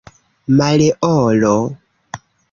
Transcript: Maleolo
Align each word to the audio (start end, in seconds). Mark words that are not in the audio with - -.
Maleolo 0.57 1.55